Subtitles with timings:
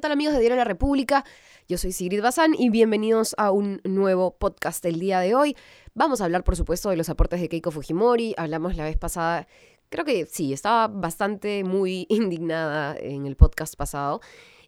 [0.00, 1.26] ¿Qué tal amigos de Diario de la República?
[1.68, 5.54] Yo soy Sigrid Bazán y bienvenidos a un nuevo podcast del día de hoy.
[5.92, 8.34] Vamos a hablar, por supuesto, de los aportes de Keiko Fujimori.
[8.38, 9.46] Hablamos la vez pasada,
[9.90, 14.22] creo que sí, estaba bastante muy indignada en el podcast pasado.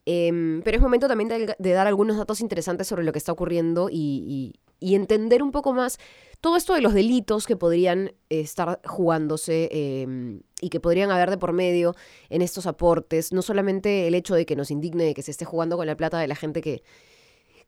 [0.05, 3.89] Em, pero es momento también de, dar algunos datos interesantes sobre lo que está ocurriendo
[3.91, 4.53] y,
[4.83, 5.99] y entender un poco más
[6.41, 11.39] todo esto de los delitos que podrían estar jugándose em, y que podrían haber de
[11.39, 11.95] por medio
[12.31, 15.45] en estos aportes, no solamente el hecho de que nos indigne de que se esté
[15.45, 16.83] jugando con la plata de la gente que,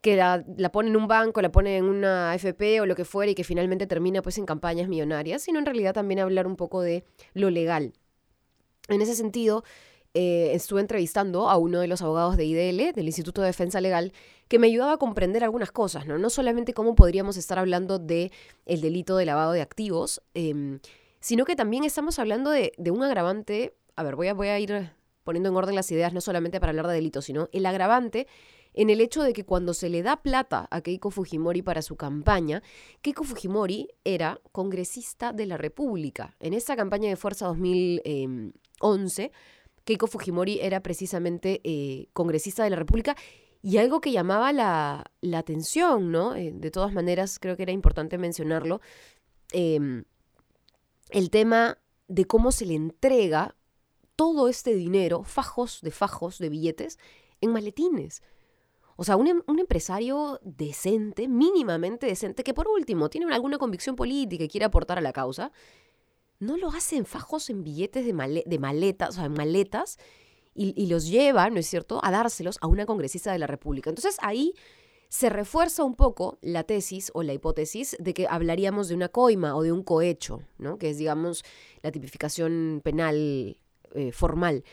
[0.00, 3.04] que la, la, pone en un banco, la pone en una AFP o lo que
[3.04, 6.56] fuera y que finalmente termina pues en campañas millonarias, sino en realidad también hablar un
[6.56, 7.92] poco de lo legal.
[8.88, 9.62] En ese sentido,
[10.14, 14.12] eh, estuve entrevistando a uno de los abogados de IDL, del Instituto de Defensa Legal,
[14.46, 16.18] que me ayudaba a comprender algunas cosas, ¿no?
[16.18, 18.30] No solamente cómo podríamos estar hablando de
[18.64, 20.78] el delito de lavado de activos, em,
[21.18, 24.92] sino que también estamos hablando de, un agravante, a ver, voy a, voy a ir
[25.24, 28.28] poniendo en orden las ideas, no solamente para hablar de delitos, sino el agravante
[28.74, 31.96] en el hecho de que cuando se le da plata a Keiko Fujimori para su
[31.96, 32.62] campaña,
[33.02, 36.36] Keiko Fujimori era congresista de la República.
[36.40, 39.32] En esa campaña de Fuerza 2011,
[39.84, 43.16] Keiko Fujimori era precisamente eh, congresista de la República
[43.62, 46.34] y algo que llamaba la, atención, ¿no?
[46.34, 48.80] Eh, de todas maneras, creo que era importante mencionarlo,
[49.52, 50.04] em,
[51.10, 53.56] el tema de cómo se le entrega
[54.16, 56.98] todo este dinero, fajos de fajos de billetes,
[57.40, 58.22] en maletines.
[58.96, 63.96] O sea, un, em, un, empresario decente, mínimamente decente, que por último tiene alguna convicción
[63.96, 65.52] política y quiere aportar a la causa,
[66.44, 69.98] no lo hacen fajos en billetes de, maletas, o sea, en maletas,
[70.54, 73.90] y, los lleva, ¿no es cierto?, a dárselos a una congresista de la República.
[73.90, 74.54] Entonces ahí
[75.08, 79.56] se refuerza un poco la tesis o la hipótesis de que hablaríamos de una coima
[79.56, 80.78] o de un cohecho, ¿no?
[80.78, 81.44] Que es, digamos,
[81.82, 83.58] la tipificación penal
[83.94, 84.64] eh, formal.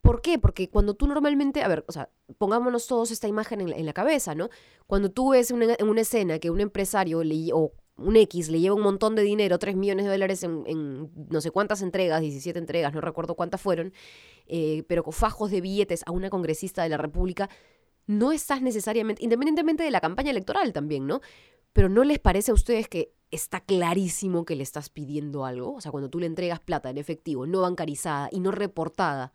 [0.00, 0.38] ¿Por qué?
[0.38, 4.34] Porque cuando tú normalmente, a ver, o sea, pongámonos todos esta imagen en la, cabeza,
[4.34, 4.48] ¿no?
[4.86, 8.74] Cuando tú ves una, una escena que un empresario le, o un X le lleva
[8.74, 12.92] un montón de dinero, 3 millones de dólares en, no sé cuántas entregas, 17 entregas,
[12.92, 13.92] no recuerdo cuántas fueron,
[14.46, 17.48] eh, pero con fajos de billetes a una congresista de la República,
[18.06, 21.20] no estás necesariamente, independientemente de la campaña electoral también, ¿no?
[21.72, 25.74] Pero ¿no les parece a ustedes que está clarísimo que le estás pidiendo algo?
[25.74, 29.32] O sea, cuando tú le entregas plata en efectivo, no bancarizada y no reportada,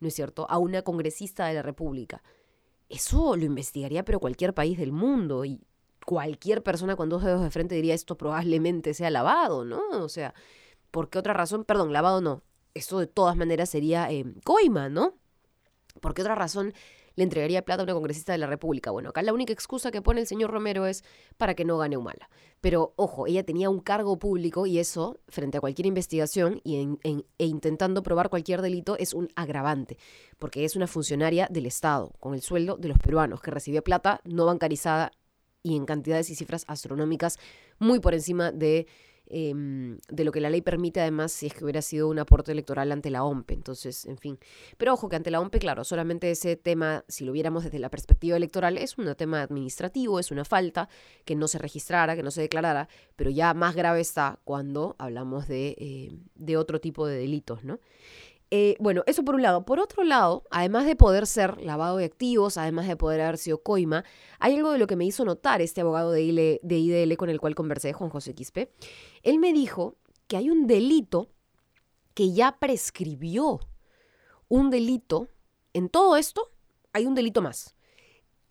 [0.00, 2.22] ¿no es cierto?, a una congresista de la República.
[2.88, 5.60] Eso lo investigaría pero cualquier país del mundo y
[6.06, 9.82] cualquier persona con dos dedos de frente diría esto probablemente sea lavado, ¿no?
[9.90, 10.32] O sea,
[10.92, 11.64] ¿por qué otra razón?
[11.64, 12.42] Perdón, lavado no.
[12.74, 15.14] Esto de todas maneras sería eh, coima, ¿no?
[16.00, 16.72] ¿Por qué otra razón
[17.16, 18.92] le entregaría plata a una congresista de la República?
[18.92, 21.02] Bueno, acá la única excusa que pone el señor Romero es
[21.38, 22.30] para que no gane Humala.
[22.60, 27.44] Pero ojo, ella tenía un cargo público y eso, frente a cualquier investigación y e
[27.46, 29.98] intentando probar cualquier delito, es un agravante,
[30.38, 34.20] porque es una funcionaria del Estado, con el sueldo de los peruanos, que recibió plata
[34.24, 35.10] no bancarizada
[35.66, 37.40] y en cantidades y cifras astronómicas
[37.80, 38.86] muy por encima de,
[39.26, 42.52] em, de lo que la ley permite, además, si es que hubiera sido un aporte
[42.52, 43.54] electoral ante la OMPE.
[43.54, 44.38] Entonces, en fin.
[44.78, 47.90] Pero ojo que ante la OMPE, claro, solamente ese tema, si lo viéramos desde la
[47.90, 50.88] perspectiva electoral, es un tema administrativo, es una falta
[51.24, 55.48] que no se registrara, que no se declarara, pero ya más grave está cuando hablamos
[55.48, 57.80] de, eh, de otro tipo de delitos, ¿no?
[58.50, 59.64] Eh, bueno, eso por un lado.
[59.64, 63.62] Por otro lado, además de poder ser lavado de activos, además de poder haber sido
[63.62, 64.04] coima,
[64.38, 67.54] hay algo de lo que me hizo notar este abogado de, IDL, con el cual
[67.54, 68.70] conversé, Juan José Quispe.
[69.22, 69.96] Él me dijo
[70.28, 71.30] que hay un delito
[72.14, 73.60] que ya prescribió.
[74.48, 75.28] Un delito.
[75.72, 76.52] En todo esto
[76.92, 77.74] hay un delito más.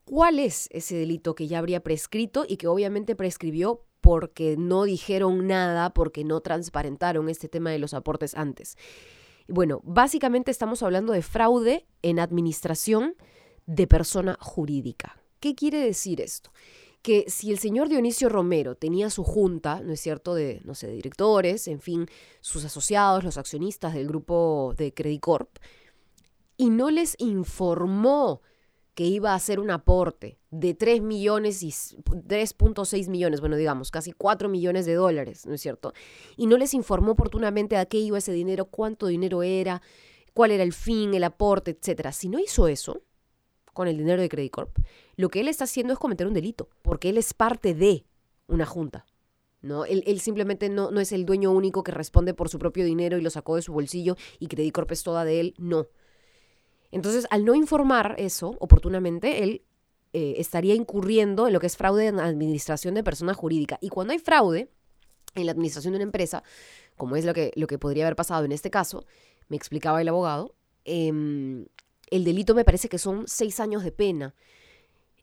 [0.03, 5.47] ¿Cuál es ese delito que ya habría prescrito y que obviamente prescribió porque no dijeron
[5.47, 8.77] nada, porque no transparentaron este tema de los aportes antes?
[9.47, 13.16] Bueno, básicamente estamos hablando de fraude en administración
[13.67, 15.19] de persona jurídica.
[15.39, 16.51] ¿Qué quiere decir esto?
[17.03, 20.88] Que si el señor Dionisio Romero tenía su junta, ¿no es cierto?, de, no sé,
[20.88, 22.07] directores, en fin,
[22.42, 25.57] sus asociados, los accionistas del grupo de Credicorp,
[26.57, 28.41] y no les informó
[28.95, 34.13] que iba a hacer un aporte de 3 millones y 3.6 millones, bueno, digamos, casi
[34.13, 35.94] 4 millones de dólares, ¿no es cierto?
[36.38, 39.81] Y no les informó oportunamente a qué iba ese dinero, cuánto dinero era,
[40.33, 42.13] cuál era el fin, el aporte, etcétera.
[42.13, 43.01] Si no hizo eso
[43.74, 44.80] con el dinero de Credit Corp,
[45.18, 48.06] lo que él está haciendo es cometer un delito, porque él es parte de
[48.48, 49.06] una junta.
[49.62, 49.83] ¿no?
[49.83, 53.18] Él, él, simplemente no, no es el dueño único que responde por su propio dinero
[53.18, 55.53] y lo sacó de su bolsillo y Credit Corp es toda de él.
[55.57, 55.88] No.
[56.95, 59.63] Entonces, al no informar eso oportunamente, él
[60.13, 63.77] eh, estaría incurriendo en lo que es fraude en administración de persona jurídica.
[63.81, 64.69] Y cuando hay fraude
[65.36, 66.42] en la administración de una empresa,
[66.95, 69.06] como es lo que, lo que podría haber pasado en este caso,
[69.50, 70.56] me explicaba el abogado,
[70.86, 71.65] em,
[72.12, 74.33] el delito me parece que son seis años de pena.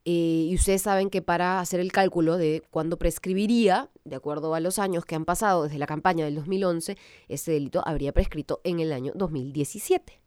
[0.04, 4.60] Eh, y ustedes saben que para hacer el cálculo de cuándo prescribiría, de acuerdo a
[4.60, 6.98] los años que han pasado desde la campaña del 2011,
[7.28, 10.21] ese delito habría prescrito en el año 2017.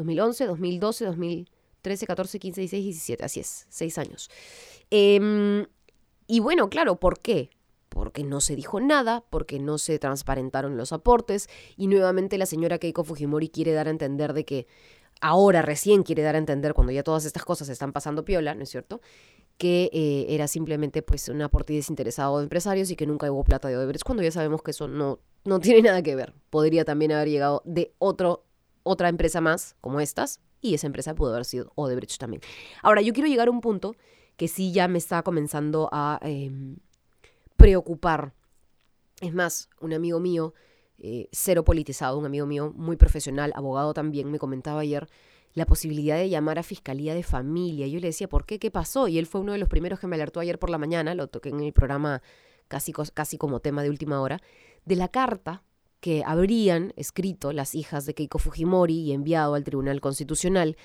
[0.00, 4.30] 2011, 2012, 2013, 14, 15, 16, 17, así es, seis años.
[4.90, 5.66] Em,
[6.26, 7.50] y bueno, claro, ¿por qué?
[7.88, 12.78] Porque no se dijo nada, porque no se transparentaron los aportes y nuevamente la señora
[12.78, 14.66] Keiko Fujimori quiere dar a entender de que
[15.20, 18.62] ahora recién quiere dar a entender, cuando ya todas estas cosas están pasando piola, ¿no
[18.62, 19.00] es cierto?
[19.60, 23.68] que eh, era simplemente pues un aporte desinteresado de empresarios y que nunca hubo plata
[23.68, 26.32] de Odebrecht, cuando ya sabemos que eso no, no tiene nada que ver.
[26.48, 28.46] Podría también haber llegado de otro,
[28.82, 32.42] otra empresa más, como estas, y esa empresa pudo haber sido Odebrecht también.
[32.82, 33.94] Ahora, yo quiero llegar a un punto
[34.36, 36.76] que sí ya me está comenzando a em,
[37.56, 38.32] preocupar.
[39.20, 40.54] Es más, un amigo mío
[40.98, 45.08] eh, cero politizado, un amigo mío muy profesional, abogado también, me comentaba ayer
[45.54, 47.86] la posibilidad de llamar a Fiscalía de Familia.
[47.86, 48.58] Yo le decía, ¿por qué?
[48.58, 49.08] ¿Qué pasó?
[49.08, 51.28] Y él fue uno de los primeros que me alertó ayer por la mañana, lo
[51.28, 52.22] toqué en el programa
[52.68, 54.40] casi, casi como tema de última hora,
[54.84, 55.64] de la carta
[56.00, 60.76] que habrían escrito las hijas de Keiko Fujimori y enviado al Tribunal Constitucional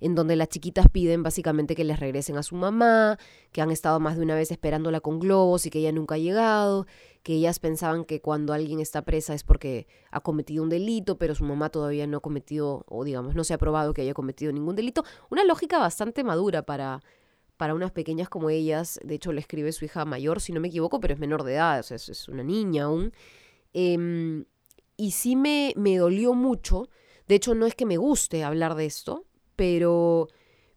[0.00, 3.18] en donde las chiquitas piden básicamente que les regresen a su mamá,
[3.52, 6.18] que han estado más de una vez esperándola con globos y que ella nunca ha
[6.18, 6.86] llegado,
[7.22, 11.34] que ellas pensaban que cuando alguien está presa es porque ha cometido un delito, pero
[11.34, 14.52] su mamá todavía no ha cometido, o digamos, no se ha probado que haya cometido
[14.52, 15.04] ningún delito.
[15.30, 17.00] Una lógica bastante madura para,
[17.56, 19.00] para unas pequeñas como ellas.
[19.02, 21.54] De hecho, le escribe su hija mayor, si no me equivoco, pero es menor de
[21.54, 23.12] edad, o sea, es, una niña aún.
[23.72, 24.44] Em,
[24.96, 26.88] y sí me, me dolió mucho.
[27.28, 29.24] De hecho, no es que me guste hablar de esto,
[29.56, 30.28] pero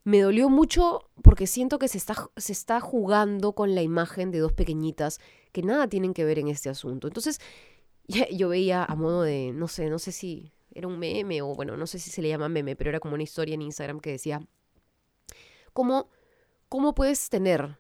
[0.04, 4.40] me dolió mucho porque siento que se está, se está jugando con la imagen de
[4.40, 5.20] dos pequeñitas
[5.52, 7.08] que nada tienen que ver en este asunto.
[7.08, 7.40] Entonces,
[8.32, 11.76] yo veía a modo de, no sé, no sé si era un meme o bueno,
[11.76, 14.12] no sé si se le llama meme, pero era como una historia en Instagram que
[14.12, 14.42] decía,
[15.74, 16.10] ¿cómo,
[16.70, 17.78] cómo puedes tener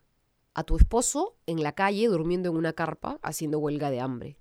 [0.54, 4.38] a tu esposo en la calle durmiendo en una carpa haciendo huelga de hambre?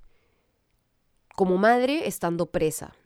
[1.36, 2.96] Como madre estando presa,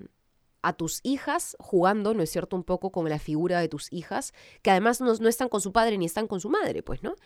[0.63, 4.33] a tus hijas jugando, ¿no es cierto?, un poco con la figura de tus hijas,
[4.63, 7.17] que además no, están con su padre ni están con su madre, pues, ¿no?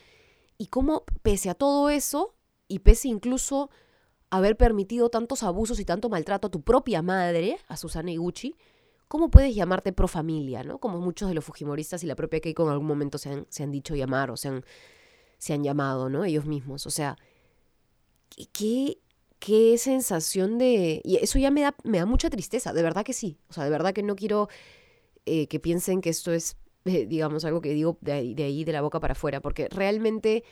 [0.57, 2.35] Y cómo, pese a todo eso,
[2.69, 3.71] y pese incluso
[4.31, 8.57] haber permitido tantos abusos y tanto maltrato a tu propia madre, a Susana Iguchi,
[9.09, 10.79] ¿cómo puedes llamarte pro familia, ¿no?
[10.79, 13.63] Como muchos de los fujimoristas y la propia Keiko en algún momento se han, se
[13.63, 14.65] han dicho llamar o se han,
[15.39, 16.25] se han llamado, ¿no?
[16.25, 16.87] Ellos mismos.
[16.87, 17.17] O sea,
[18.53, 18.99] ¿qué,
[19.45, 21.03] qué sensación de...
[21.05, 23.37] Y eso ya me da, me da mucha tristeza, de verdad que sí.
[23.51, 24.49] O sea, de verdad que no quiero
[25.27, 26.57] eh, que piensen que esto es,
[26.87, 29.69] eh, digamos, algo que digo de ahí, de ahí, de la boca para afuera, porque
[29.69, 30.45] realmente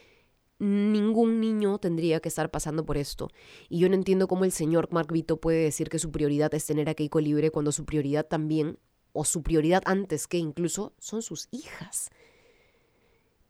[0.58, 3.30] ningún niño tendría que estar pasando por esto.
[3.70, 6.66] Y yo no entiendo cómo el señor Mark Vito puede decir que su prioridad es
[6.66, 8.78] tener a Keiko libre cuando su prioridad también,
[9.14, 12.10] o su prioridad antes que incluso, son sus hijas.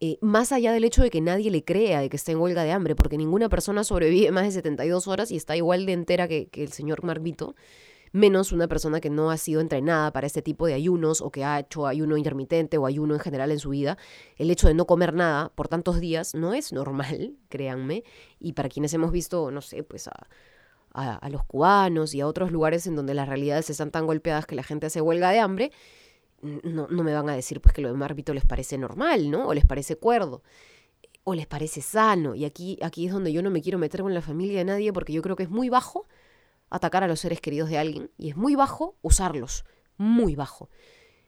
[0.05, 2.65] Eh, más allá del hecho de que nadie le crea de que está en huelga
[2.65, 6.27] de hambre, porque ninguna persona sobrevive más de 72 horas y está igual de entera
[6.27, 7.55] que, el señor Marvito,
[8.11, 11.45] menos una persona que no ha sido entrenada para este tipo de ayunos o que
[11.45, 13.97] ha hecho ayuno intermitente o ayuno en general en su vida,
[14.35, 18.03] el hecho de no comer nada por tantos días no es normal, créanme,
[18.41, 20.27] y para quienes hemos visto, no sé, pues a,
[20.91, 24.55] a los cubanos y a otros lugares en donde las realidades están tan golpeadas que
[24.55, 25.71] la gente hace huelga de hambre,
[26.43, 29.47] no, no me van a decir pues que lo de Marvito les parece normal, ¿no?
[29.47, 30.43] O les parece cuerdo,
[31.23, 32.35] o les parece sano.
[32.35, 34.93] Y aquí, aquí es donde yo no me quiero meter con la familia de nadie
[34.93, 36.07] porque yo creo que es muy bajo
[36.69, 39.63] atacar a los seres queridos de alguien y es muy bajo usarlos,
[39.97, 40.69] muy bajo.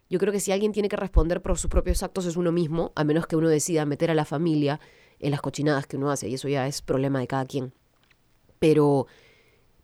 [0.10, 2.92] Yo creo que si alguien tiene que responder por sus propios actos es uno mismo,
[2.96, 4.80] a menos que uno decida meter a la familia
[5.20, 7.74] en las cochinadas que uno hace, y eso ya es problema de cada quien.
[8.60, 9.08] Pero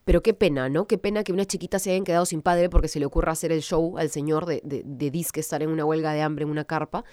[0.03, 0.87] pero qué pena, ¿no?
[0.87, 3.51] Qué pena que unas chiquitas se hayan quedado sin padre porque se le ocurra hacer
[3.51, 6.65] el show al señor de, de, disque estar en una huelga de hambre en una
[6.65, 7.03] carpa.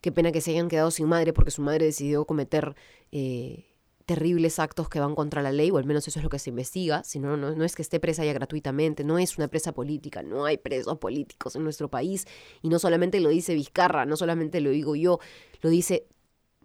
[0.00, 2.74] Qué pena que se hayan quedado sin madre porque su madre decidió cometer
[3.12, 3.66] eh,
[4.06, 6.50] terribles actos que van contra la ley, o al menos eso es lo que se
[6.50, 7.04] investiga.
[7.04, 10.22] Si no, no, no es que esté presa ya gratuitamente, no es una presa política,
[10.22, 12.26] no hay presos políticos en nuestro país.
[12.62, 15.20] Y no solamente lo dice Vizcarra, no solamente lo digo yo,
[15.60, 16.06] lo dice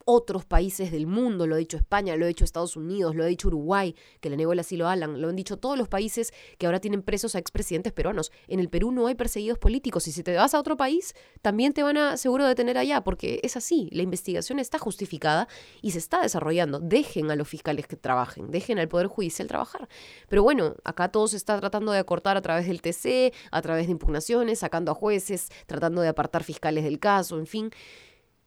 [0.06, 3.28] otros países del mundo, lo ha dicho España, lo ha dicho Estados Unidos, lo ha
[3.28, 6.32] dicho Uruguay, que le negó el asilo a Alan, lo han dicho todos los países
[6.60, 8.32] que ahora tienen presos a expresidentes peruanos.
[8.48, 11.74] En el Perú no hay perseguidos políticos y si te vas a otro país, también
[11.74, 15.48] te van a seguro detener allá, porque es así, la investigación está justificada
[15.82, 16.80] y se está desarrollando.
[16.80, 19.90] Dejen a los fiscales que trabajen, dejen al Poder Judicial trabajar.
[20.30, 23.88] Pero bueno, acá todo se está tratando de acortar a través del TC, a través
[23.88, 27.72] de impugnaciones, sacando a jueces, tratando de apartar fiscales del caso, en fin.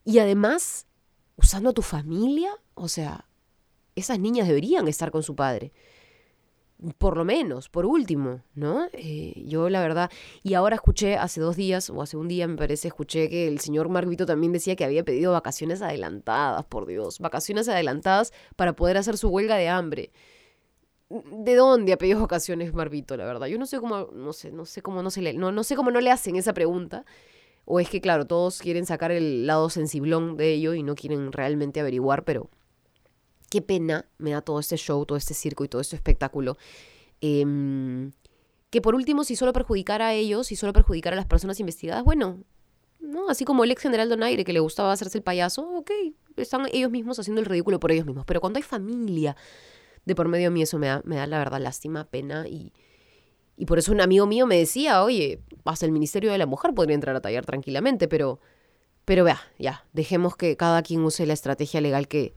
[0.05, 0.87] Y además
[1.39, 2.51] usando a tu familia.
[2.75, 3.25] O sea,
[3.95, 5.71] esas niñas deberían estar con su padre.
[6.97, 8.87] por lo menos, por último, ¿no?
[8.93, 10.09] Eh, yo la verdad,
[10.43, 13.59] y ahora escuché hace dos días, o hace un día me parece, escuché que el
[13.59, 18.95] señor Marvito también decía que había pedido vacaciones adelantadas, por Dios, vacaciones adelantadas para poder
[18.97, 20.11] hacer su huelga de hambre.
[21.09, 23.47] ¿De dónde ha pedido vacaciones Marvito, la verdad?
[23.47, 25.75] Yo no sé cómo, no sé, no sé cómo no se le, no, no sé
[25.75, 27.03] cómo no le hacen esa pregunta.
[27.71, 31.31] O es que, claro, todos quieren sacar el lado sensiblón de ello y no quieren
[31.31, 32.49] realmente averiguar, pero
[33.51, 36.57] qué pena me da todo este show, todo este circo y todo este espectáculo.
[37.21, 38.11] Em,
[38.71, 42.03] que por último, si solo perjudicara a ellos, si solo perjudicara a las personas investigadas,
[42.03, 42.43] bueno,
[42.99, 43.29] ¿no?
[43.29, 45.91] Así como el ex general Donaire, que le gustaba hacerse el payaso, ok,
[46.37, 48.25] están ellos mismos haciendo el ridículo por ellos mismos.
[48.25, 49.35] Pero cuando hay familia
[50.05, 52.73] de por medio a mí, eso me da, me da la verdad lástima, pena y...
[53.59, 56.73] Y por eso un amigo mío me decía, oye, hasta el Ministerio de la Mujer
[56.73, 58.39] podría entrar a tallar tranquilamente, pero,
[59.03, 62.33] pero vea, ya, dejemos que cada quien use la estrategia legal que,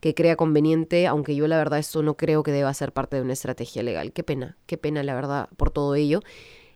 [0.00, 3.22] que crea conveniente, aunque yo la verdad esto no creo que deba ser parte de
[3.22, 4.12] una estrategia legal.
[4.12, 6.20] Qué pena, qué pena la verdad por todo ello.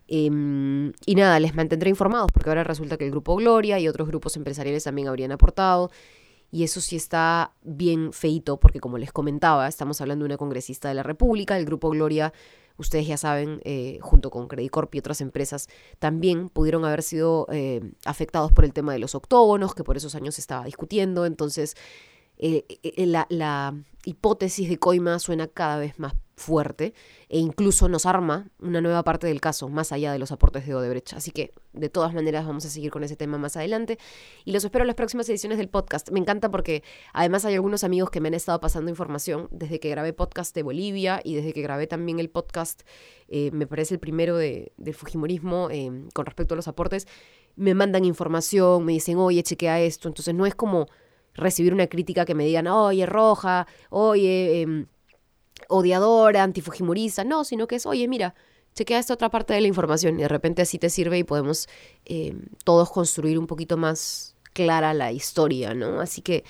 [0.09, 4.09] Em, y nada, les mantendré informados porque ahora resulta que el Grupo Gloria y otros
[4.09, 5.91] grupos empresariales también habrían aportado.
[6.51, 10.89] Y eso sí está bien feito porque como les comentaba, estamos hablando de una congresista
[10.89, 12.33] de la República, el Grupo Gloria,
[12.81, 15.69] ustedes ya saben, eh, junto con Credit Corp y otras empresas,
[15.99, 20.15] también pudieron haber sido eh, afectados por el tema de los octógonos, que por esos
[20.15, 21.27] años se estaba discutiendo.
[21.27, 21.77] Entonces,
[22.43, 26.95] eh, eh, la, la, hipótesis de coima suena cada vez más fuerte
[27.29, 30.75] e incluso nos arma una nueva parte del caso, más allá de los aportes de
[30.75, 31.13] Odebrecht.
[31.13, 33.99] Así que, de todas maneras, vamos a seguir con ese tema más adelante.
[34.45, 36.11] Y los espero en las próximas ediciones del podcast.
[36.11, 39.91] Me encanta porque además hay algunos amigos que me han estado pasando información desde que
[39.91, 42.83] grabé podcast de Bolivia y desde que grabé también el podcast,
[43.29, 45.69] eh, me parece el primero de, del Fujimorismo,
[46.15, 47.07] con respecto a los aportes.
[47.55, 50.09] Me mandan información, me dicen, oye, chequea esto.
[50.09, 50.87] Entonces, no es como
[51.35, 54.87] recibir una crítica que me digan, oye, roja, oye, eh,
[55.69, 58.35] odiadora, antifujimorista, no, sino que es, oye, mira,
[58.75, 61.69] chequea esta otra parte de la información y de repente así te sirve y podemos
[62.05, 66.01] em, todos construir un poquito más clara la historia, ¿no?
[66.01, 66.45] Así que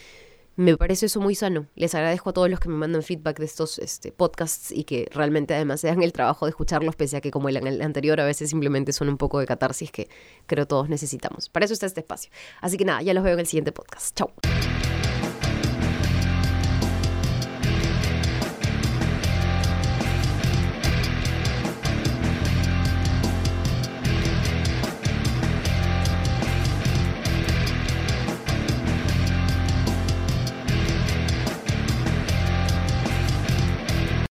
[0.60, 1.66] me parece eso muy sano.
[1.74, 5.08] Les agradezco a todos los que me mandan feedback de estos este, podcasts y que
[5.10, 8.20] realmente además se dan el trabajo de escucharlos, pese a que como el, el anterior
[8.20, 10.08] a veces simplemente son un poco de catarsis que
[10.46, 11.48] creo todos necesitamos.
[11.48, 12.30] Para eso está este espacio.
[12.60, 14.14] Así que nada, ya los veo en el siguiente podcast.
[14.16, 14.32] Chao.